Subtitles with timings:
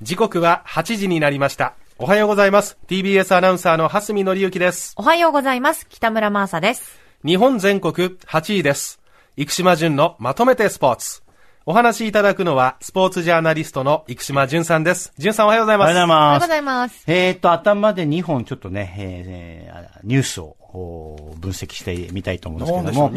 [0.00, 1.74] 時刻は8時になりました。
[1.98, 2.78] おはようございます。
[2.86, 4.94] TBS アナウンサーの蓮見紀之です。
[4.96, 5.88] おはようございます。
[5.88, 7.00] 北村真麻です。
[7.24, 9.00] 日本全国8位です。
[9.36, 11.22] 生島淳のまとめてスポーツ。
[11.66, 15.12] お話しいただくのは、スポーツジャーナリストの生島淳さんです。
[15.18, 15.90] 淳さんおはようございます。
[15.90, 16.42] おはようございおはようます。
[16.42, 17.04] ございます。
[17.08, 23.10] えっと、頭で2本ちょっとね、えーえーニュースをお分析してみたいと思うんですけども、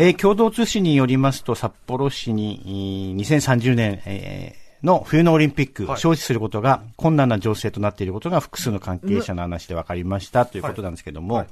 [0.00, 5.96] えー共同通信によりますと、札幌市にえー2030年、えーの冬のオリンピック、はい。
[5.96, 11.48] 招致することが困難な情勢となっていることが複数の関係者の話で分かりましたということなんですけども、はい。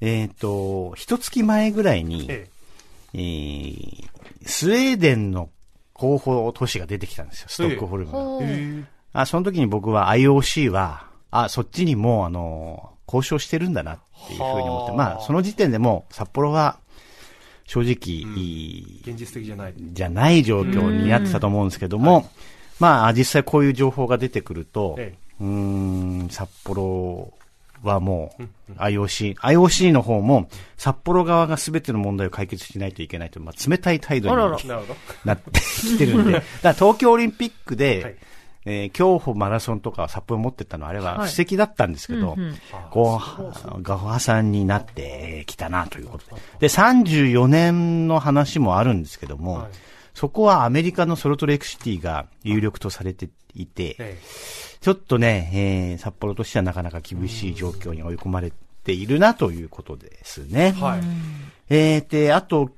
[0.00, 2.48] えっ、と、一月前ぐらいに、え
[3.12, 3.18] え。
[3.18, 4.08] ー
[4.46, 5.50] スウェーデンの
[5.92, 9.20] 候補都市が出てきたんですよ、ストックホルムが。
[9.22, 14.94] あ、その時に僕は IOC は、あ、そっちにもう、あの、交渉してるんだなっていうふうに思って、はあ。
[14.94, 16.78] まあ、その時点でもう札幌は、
[17.66, 17.90] 正直、
[19.02, 19.74] 現実的じゃない。
[19.76, 22.28] じゃない状況になってたと思うんですけども、
[22.78, 27.32] まあ、実際こういう情報が出てくると、えうーん、札幌
[27.82, 34.36] はもう、IOC、IOC の方も、札幌側が全ての問題を解決しないといけないという、まあ、冷たい態度に
[35.24, 38.16] なってきてるんで、 だから東京オリンピックで、はい
[38.66, 42.56] えー競歩マラソンとか札幌持ってったのはあれははい布石だったんですけど、うんうん
[42.90, 46.42] こう、ガファさんになってきたなということで。
[46.60, 49.72] で、34年の話もあるんですけども、はい
[50.14, 54.18] そこはアメリカのソルトレイクシティが有力とされていて、え
[54.80, 58.52] ちょっとね、えー札幌としてはなかなか厳しい状況に追い込まれ
[58.84, 60.72] ているなということですね。
[60.78, 61.00] えはい。
[61.68, 62.70] えー、で、あと、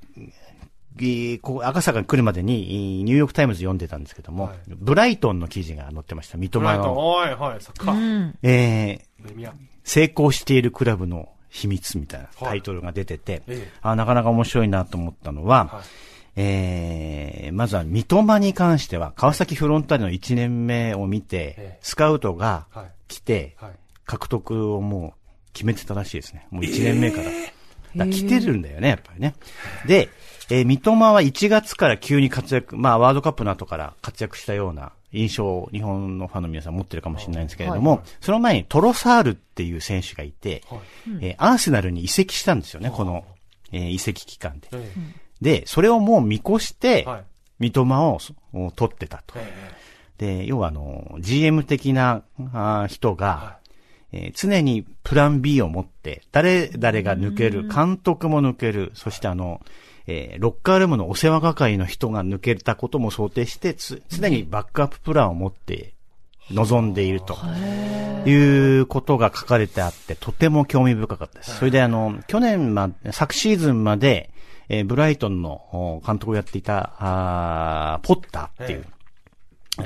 [1.05, 6.37] えーこう赤坂に来るまでに、えーニューヨークタイムズ読んでたんですけども、はいブライトンの記事が載ってました。
[6.37, 8.19] 三笘の、おい、はい、サッカうー。
[8.25, 8.37] ん。
[8.43, 9.51] えー。
[9.83, 15.83] 成功しているクラブの秘密みたいなタイトルが出てて、ええあなかなか面白いなと思ったのは、はい
[16.39, 23.71] えーまずは三笘に関しては、川崎フロンターレの1年目を見て、ええスカウトがはい来て、はい。
[24.05, 26.47] 獲得をもう決めてたらしいですね。
[26.51, 27.23] もう1年目から。
[27.23, 27.37] だか
[27.95, 29.35] ら来てるんだよね、やっぱりね。
[29.85, 30.09] で、
[30.49, 40.79] えー三笘は1月から急に活躍、まあワールドカップの後から活躍したような印象を日本のファンの皆さん持ってるかもしれないんですけれども、その前にトロサールっていう選手がいて、はい
[41.21, 43.25] えーアーセナルに移籍したんですよね、この、
[43.71, 44.67] えー移籍期間で。
[44.73, 44.93] え
[45.41, 47.23] で、それをもう見越してえ、はい。
[47.59, 48.19] 三笘を
[48.53, 49.35] を取ってたと。
[49.37, 49.53] え
[50.17, 53.57] で、要はあの、GM 的なあー人が、は
[54.17, 59.61] えー常にプラン B を持って、誰々が抜ける、監督も抜ける、そしてあの、
[60.07, 65.93] えーロッカールームのお世話係の人が抜けたことも想定して、つ常にバックアッププランを持って
[66.51, 67.37] 臨んでいると。
[68.25, 71.55] いうことが書かれてあって、とても興味深かったです。
[71.55, 74.31] それであの、去年ま、昨シーズンまで、
[74.67, 78.85] えーブライトンのお監督をやっていた、あーポッターっていう、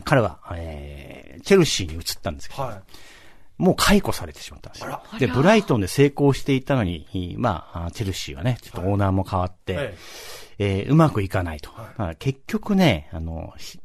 [0.03, 2.81] 彼は、えーチェルシーに移ったんですけど、はい。
[3.61, 5.03] もう解雇されてしまったんですよ。
[5.19, 9.97] で、ブライトンで成功していたのに、いまあ、あチェルシーはね、ちょっとオーナーも変わって、え
[10.57, 11.69] えーうまくいかないと。
[11.77, 13.79] だから結局ね、あの、ひ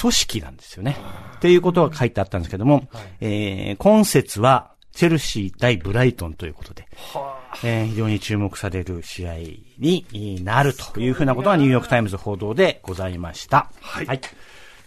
[0.00, 0.96] 組織なんですよね。
[1.36, 2.86] っていうことが書いてあったんですけども、
[3.20, 9.36] えー今節は、チェルシー対ブライトンということで、はえー非常に注目される試合
[9.78, 13.70] になるというふうなことがニューヨークタイムズ報道でございました。
[13.80, 14.20] はいはい。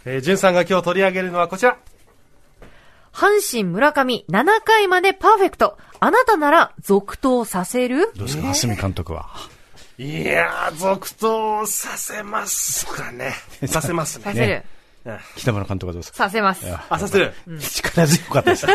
[0.06, 1.78] えー、ジュンさんが今日取り上げるのはこちら。
[3.18, 5.76] 阪神村上7回までパーフェクト。
[6.00, 8.12] あなたなら続投させる？
[8.16, 9.28] どうですか、蓮見監督は。
[9.98, 13.34] いやー、続投させますかね。
[13.66, 14.24] させますね。
[14.24, 14.48] させる。
[14.48, 16.18] ね北村監督はどうですか？
[16.26, 16.64] させます。
[16.90, 17.34] あ、させる。
[17.60, 18.68] 力強かったです。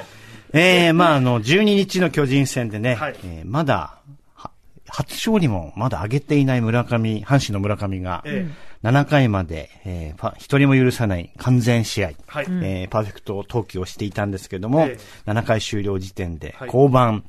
[0.54, 3.98] えー、まあ、あの、12日の巨人戦でね、はいえーまだ、
[4.34, 4.50] は
[4.88, 8.48] 初勝利もまだ上げていない村上、阪神の村上が、え
[8.82, 12.46] 7回まで、えーパ一人も許さない完全試合、はい。
[12.48, 16.68] えーパーフェクト投球をしていたんですけども、え7回終了時点ではい。
[16.68, 17.22] 降板、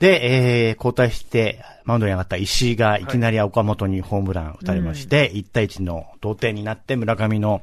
[0.00, 7.62] で、えー交代して、マウンドに上がった石井がいきなり岡本にホームラン打たれまして、1対1の同点になって村上の、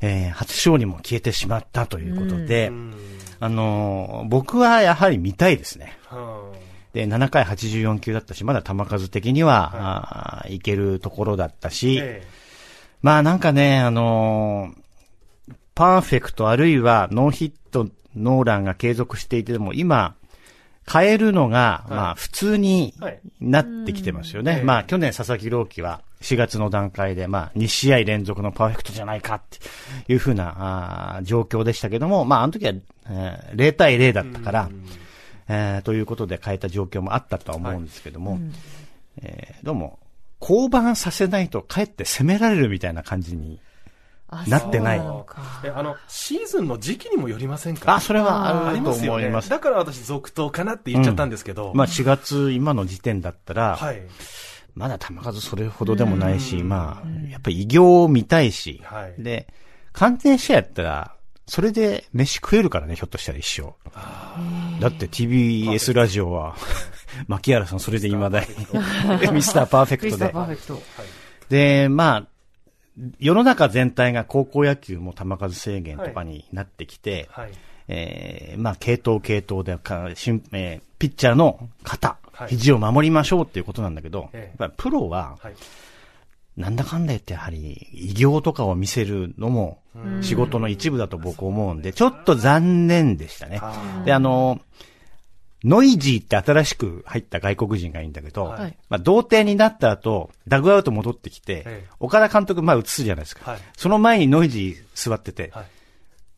[0.00, 2.70] えー初勝利も消えてしまったということで、
[3.40, 5.98] あのー僕はやはり見たいですね。
[6.06, 6.52] は
[6.92, 12.22] で、7回84球だったし、まだ球数的には、あーいけるところだったし、え
[13.04, 20.14] まあなんかね、あのーパーフェクトあるいはノーヒット、ノーランが継続していても、今、
[20.90, 23.20] 変えるのが、まあ普通にはい。
[23.40, 24.58] なってきてますよね。
[24.58, 29.58] ええまあ去年佐々木朗希は4月の段階で、まあ2試合連続のパーフェクトじゃないかって
[30.10, 32.72] いうふうなあー状況でしたけども、まああの時は、
[33.10, 34.70] えー0対0だったから、
[35.48, 38.38] えーということで変えた状況もあったとは思うんですけども、
[39.22, 39.98] えーどうも、
[40.38, 43.60] 降板させないとかえって攻められるみたいな感じに
[44.28, 44.98] あなってない。
[44.98, 45.42] そうのか。
[45.64, 47.94] え、あの、シーズンの時期にもよりませんか？
[47.94, 49.04] あ、それはああるとります。
[49.04, 49.50] よね思います。
[49.50, 51.72] だから私続投かなって言っちゃったんですけど。
[51.74, 54.02] まあ4月、今の時点だったら、はい。
[54.74, 59.22] まだ球数それほどでもないし、まあ、やっぱり偉業を見たいし、はい。
[59.22, 59.46] で、
[59.92, 61.13] 完全試合やったら、
[61.46, 63.74] それで飯食えるからね、ひょっとしたら一生。
[64.80, 66.56] だって TBS ラジオは、
[67.28, 68.46] 牧原さんそれで未だに、
[69.32, 70.42] ミスターパーフェクトでクリスターパ。
[70.42, 70.82] ーフェクト。
[71.50, 72.26] で、まあ、
[73.18, 77.50] 世の中全体が高校野球も球数制限とかになってきて、はい。
[77.86, 85.54] えーまあ、系統系統でか、しんえーピッチャーの肩、はい肘を守りましょうっていうことなんだけど、ええやっぱりプロは、はい。
[86.56, 89.78] なんだかんだ言ってやはり、偉業とかを見せるのも、
[90.22, 93.58] 仕事の一部だと僕思うんで、ちょっと残念でしたね。
[93.60, 94.60] あで、あの、
[95.64, 103.50] ノイジーって新しく入った外国人がいいんだけど、はいまあ、同点になった後、ダグアウト戻ってきて、ええ岡田監督、まあ、映すじゃないですか。
[103.50, 105.66] はいその前にノイジー座ってて、はい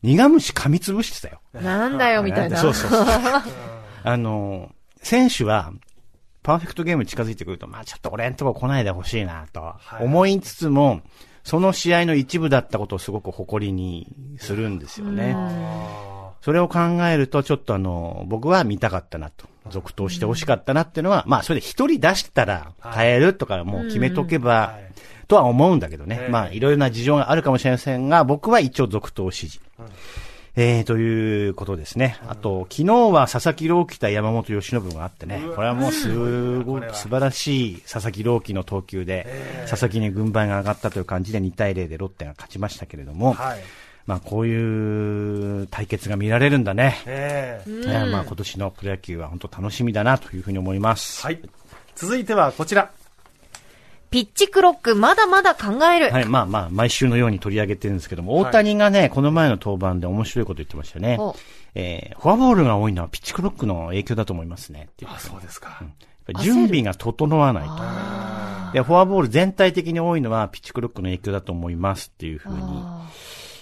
[0.03, 1.41] 苦虫噛みつぶしてたよ。
[1.53, 2.57] なんだよ、みたいな。
[2.57, 3.05] そうそうそう。
[4.03, 4.71] あの、
[5.01, 5.73] 選手は、
[6.47, 11.01] パーフェクトゲームに近づいてくると、まあちょっと俺んとこ来ないでほしいなとはい思いつつも、
[11.43, 14.07] その試合の一部だったことをすごく誇りに
[14.37, 15.33] するんですよね。
[15.35, 19.45] あそれを考えると、ちょっとあの、僕は見たかったなと。
[19.69, 24.77] 続投してほしかったなっていうのは、まあそれで一人出したら変えるとかもう決めとけば
[25.27, 26.25] とは思うんだけどねえ。
[26.27, 29.59] えまあいろいろな事情があるかもしれませんが、僕は一応続投支持。
[30.59, 32.17] えー、ということですね。
[32.27, 39.27] あと、昨日は佐々木朗希対山本由伸があってね、これはもうすごい素晴らしい佐々木朗希の投球で、
[39.69, 43.59] 佐々木に軍配が上がったという感じで2対0でロッテが勝ちましたけれども、はい。
[44.07, 47.03] まあこういう対決が見られるんだね。
[47.05, 47.61] え
[48.11, 51.21] まあ今年のプロ野球は本当楽しみだなというふうに思います。
[51.23, 51.39] はい。
[51.95, 52.89] 続いてはこちら。
[54.09, 56.11] ピッチクロック、まだまだ考える。
[56.11, 61.35] はい、まあまあ、毎週のように取り上げてるんですけども、大谷がね、この前の登板で面白いこと言ってましたねお。
[61.75, 64.89] えーフォアボールが多いのはピッチクロックの影響だと思いますね。
[65.05, 65.79] あ、そうですか。
[65.81, 65.89] やっ
[66.25, 68.73] ぱり準備が整わないと。
[68.73, 73.09] で、フォアボール全体的に多いのはピッチクロックの影響だと思いますっていうふうに、あ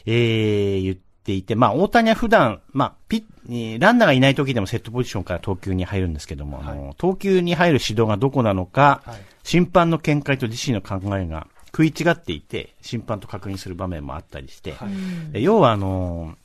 [0.06, 16.36] えー、言っていて、まあ、大谷は普段、まあ、ピッ、えーランナーがいない時でもセットポジションから投球に入るんですけども、あの、投球に入る指導がどこなのか、はい審判の見解と自身の考えが食い違っていて、審判と確認する場面もあったりして、はいで要はあのー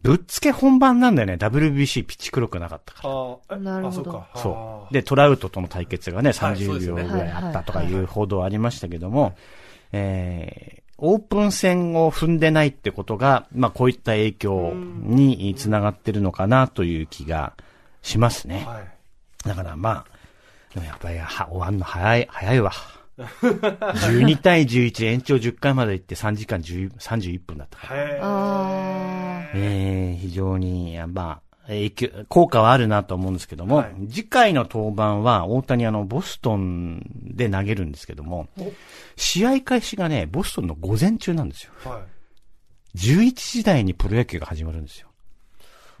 [0.00, 3.56] ぶっつけ本番なんだよね、WBC ピッチクロックなかったから。
[3.56, 4.28] あなるほどあ、そうか。
[4.36, 4.94] そう。
[4.94, 9.36] で、トラウトとの対決がね、はいそう30ですよね秒ぐらいあったとかいう報道ありましたけども、
[9.90, 17.54] えー、オープン戦を踏んでないってことが、まあこういった影響につながってるのかなという気が
[18.02, 18.64] しますね。
[18.66, 19.48] はい。
[19.48, 20.17] だからまあ、
[20.78, 22.72] でもやっぱりは終わんの早い、早いわ。
[23.18, 29.50] 12対11延長10回まで行って3時間10 31分だったから。
[29.54, 38.48] えー、非常に、やまあ、影響、効果はあるなと思うんですけども、はい次回の登板は大谷あの、ボストンで投げるんですけども、
[39.16, 41.72] 試合開始がね、ボストンの午前中なんですよ。
[41.84, 42.02] ーはい。
[42.96, 45.08] 11時台にプロ野球が始まるんですよ。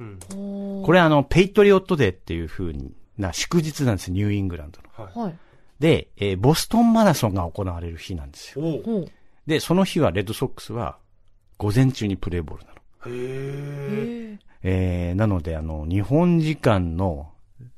[0.00, 0.18] うん。
[0.20, 2.72] ーこれあの、ペイトリオットデーっていう風
[3.18, 5.04] な祝日なんですよ、ニューイングランドの。
[5.04, 5.18] はい。
[5.18, 5.38] はい。
[5.80, 8.64] で、えーボストンマラソンが行われる日なんですよ。
[9.46, 10.98] で、その日はレッドソックスは
[11.56, 12.76] 午前中にプレーボールなの。
[13.06, 15.12] へえ。
[15.12, 17.30] ー、なので、あの、日本時間の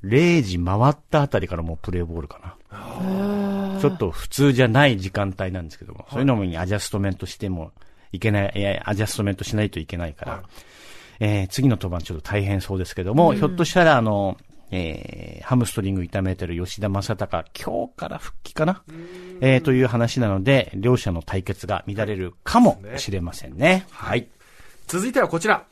[0.04, 2.38] 0時回ったあたりからもうプレーボールか
[2.70, 3.80] な。
[3.80, 7.72] ちょっと普通じゃない時間帯なんですけども、そういうのもアジャストメントしても
[8.12, 10.42] いけない、いやアジャストメントしないといけないから、はい
[11.22, 14.36] えー次の登板ちょっと大変そうですけども、ひょっとしたらあの、
[14.70, 18.82] えーハムストリング痛めてる吉田正尚、今日から復帰かな？
[19.40, 23.86] えーという話なので、両者の対決が乱れるかもしれませんね。
[23.90, 24.28] はい。
[24.86, 25.64] 続いてはこちら。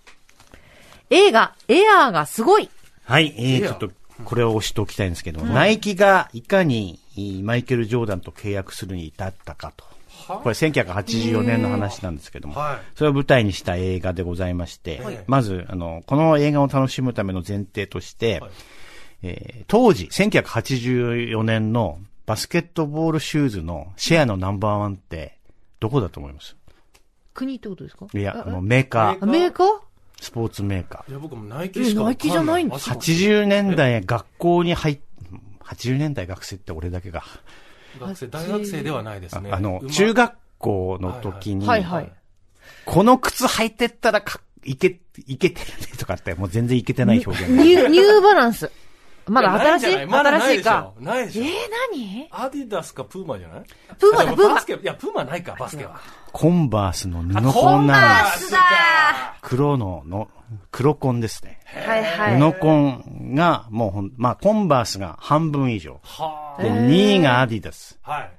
[1.11, 2.69] 映画、エアーがすごい。
[3.05, 3.91] はい、えー、ちょっと、
[4.25, 9.85] これを押しておきたいんですけど、ナイキがいかにえーマイケル・ジョーダンと契約するに至ったかと。
[10.27, 18.51] これ1984年の話なんですけども、はいそれを舞台にした映画でございまして、はいまず、あの、この映画を楽しむための前提として、はい
[19.23, 25.37] えー当時、1984年のバスケットボールシューズのシェアのナンバーワンって、
[25.81, 26.57] どこだと思います？
[27.35, 28.07] 国ってことですか？
[28.13, 29.65] いや、あの、メーカー、アメリカ
[30.21, 31.11] スポーツメーカー。
[31.11, 34.99] いや、僕もナイキしかえナイキじゃないんだあそう80年代学校に入っ、
[35.65, 37.23] 80年代学生って俺だけが。
[38.01, 39.51] 学生、大学生ではないですね。
[39.53, 42.13] ああの中学校の時に、はいはい。
[42.85, 47.53] この靴履いてったらか、いけ、いけてるねとかって、もう全然いけてない表現。
[47.53, 48.71] ニュー、ニューバランス。
[49.29, 49.97] まだ新しい？
[50.07, 50.93] 新しいか？
[50.99, 51.03] ょ。。
[51.03, 51.43] ないでしょ。
[51.45, 51.51] えー、
[51.93, 52.29] 何？
[52.31, 53.63] アディダスかプーマじゃない？
[53.99, 56.01] プーマだプーマバスケ、いや、プーマないか、バスケは。
[56.33, 58.47] コンバースの布あコンなんです。
[58.49, 58.59] スだ
[59.43, 60.29] 黒の、の、
[60.71, 61.61] 黒コンですね。
[61.87, 62.41] はいはい。
[62.53, 66.01] 布コンが、もうほん、まあ、コンバースが半分以上。
[66.05, 67.99] はで、2位がアディダス。
[68.05, 68.11] あ。
[68.13, 68.31] はい。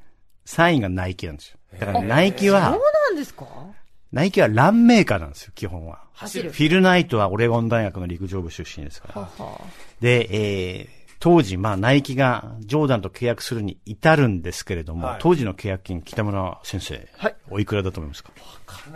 [0.46, 1.58] 3位がナイキなんですよ。
[1.79, 3.46] だからナイキはそうな、んですか？
[4.12, 6.00] ナイキはランメーカーなんですよ、基本は。
[6.13, 6.58] 走るフ。
[6.58, 9.22] ィルナイトはオレゴン大学の陸上部出身ですから。
[9.22, 9.62] はは
[10.01, 10.88] で、えー、
[11.20, 18.32] 当時、まあ、ナイキがジョーダンと契約するに至るんですけれども、はい当時の契約金、北村先生、はいおいくらだと思いますか？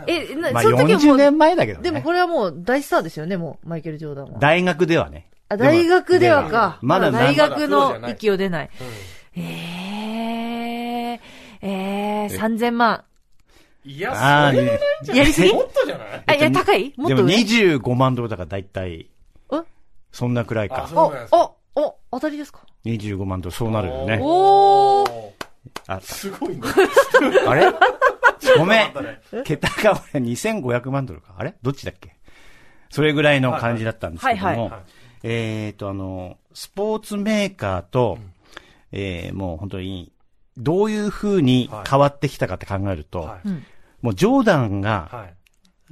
[0.08, 1.84] え、なまあ、その時はも40う、年前だけどね。
[1.84, 4.38] でもこれはもう大スターですよね、もう、マイケル・ジョーダンは。
[4.40, 5.28] 大学ではね。
[5.48, 6.78] あ、大学ではか。
[6.82, 8.70] まだ大学の域を出ない。
[9.36, 11.20] えー、
[11.62, 13.04] えー、3000万。
[13.84, 14.78] いや、ああ、それね
[15.14, 15.52] やりすぎ？
[15.52, 16.22] もっとじゃない？
[16.26, 16.92] あ、いや、高い？
[16.96, 19.10] もっでもと上25万ドルだから大体、
[19.52, 19.56] え
[20.12, 20.88] そんなくらいあか。
[20.88, 21.36] そうなんですか。
[21.74, 24.18] お、お、お、当たりですか？25万ドル、そうなるよね。
[24.22, 25.30] おー。
[25.86, 26.62] あすごいね。
[27.46, 27.66] あれ？
[28.58, 28.92] ごめん。
[29.44, 31.34] 桁が俺2500万ドルか。
[31.38, 31.54] あれ？
[31.62, 32.14] どっちだっけ？
[32.90, 34.46] それぐらいの感じだったんですけども。
[34.46, 34.80] はいはい。
[35.24, 38.18] えっ、と、あの、スポーツメーカーと、
[38.92, 40.12] えーもう本当に、
[40.56, 43.34] どういう風に変わってきたかって考えると、
[44.02, 45.34] もうジョーダンがはい。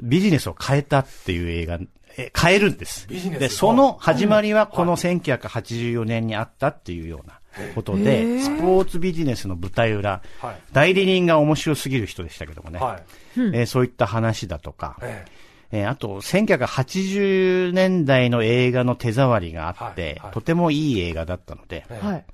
[0.01, 1.79] ビジネスを変えたっていう映画、
[2.17, 3.07] え変えるんです。
[3.09, 7.41] ビジネスで、その始まりはこの1984年にあったっていうような
[7.75, 10.57] ことで、スポーツビジネスの舞台裏、はい。
[10.73, 13.03] 代理人が面白すぎる人でしたけどもね、はい。
[13.37, 15.25] えーそういった話だとか、え
[15.73, 15.85] え。
[15.85, 22.07] ーあと、1980年代の映画の手触りがあって、とてもいい映画だったので、ええ。
[22.07, 22.25] はい。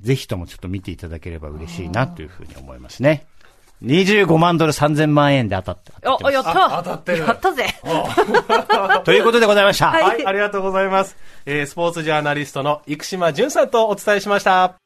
[0.00, 3.26] ぜひともちょっと見ていただければ嬉しいなというふうに思いますね。
[3.84, 7.66] 25万ドル3000万円で当たって当たあ、やったあ当たってるやったぜ
[9.04, 9.88] ということでございました。
[9.88, 11.16] はいはい、ありがとうございます。
[11.46, 14.81] えー、スポーツジャーナリストの生島淳さんとお伝えしました。